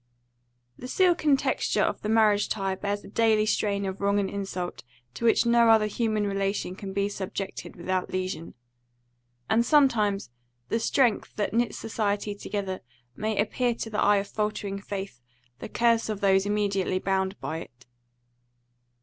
[0.77, 0.81] IV.
[0.81, 4.83] THE silken texture of the marriage tie bears a daily strain of wrong and insult
[5.13, 8.55] to which no other human relation can be subjected without lesion;
[9.47, 10.31] and sometimes
[10.69, 12.81] the strength that knits society together
[13.15, 15.21] might appear to the eye of faltering faith
[15.59, 17.85] the curse of those immediately bound by it.